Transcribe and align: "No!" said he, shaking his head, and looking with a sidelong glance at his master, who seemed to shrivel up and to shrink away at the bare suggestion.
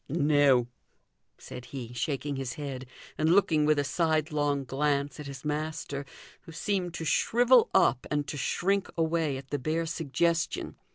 "No!" 0.09 0.67
said 1.37 1.65
he, 1.65 1.93
shaking 1.93 2.35
his 2.35 2.53
head, 2.53 2.87
and 3.19 3.29
looking 3.35 3.65
with 3.65 3.77
a 3.77 3.83
sidelong 3.83 4.63
glance 4.63 5.19
at 5.19 5.27
his 5.27 5.45
master, 5.45 6.05
who 6.41 6.51
seemed 6.51 6.95
to 6.95 7.05
shrivel 7.05 7.69
up 7.75 8.07
and 8.09 8.25
to 8.27 8.35
shrink 8.35 8.89
away 8.97 9.37
at 9.37 9.51
the 9.51 9.59
bare 9.59 9.85
suggestion. 9.85 10.75